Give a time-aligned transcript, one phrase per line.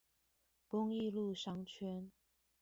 [0.67, 2.09] 公益路商圈